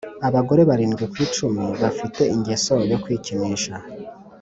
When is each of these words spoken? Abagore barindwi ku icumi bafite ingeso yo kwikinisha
Abagore 0.27 0.61
barindwi 0.69 1.03
ku 1.11 1.17
icumi 1.25 1.65
bafite 1.81 2.21
ingeso 2.35 2.73
yo 2.91 2.97
kwikinisha 3.03 3.73